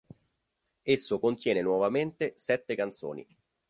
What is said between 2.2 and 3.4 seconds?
sette canzoni.